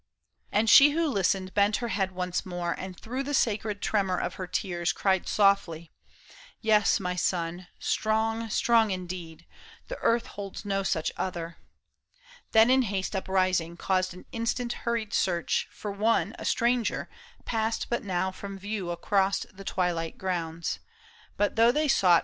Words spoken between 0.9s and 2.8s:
who listened bent her head once more,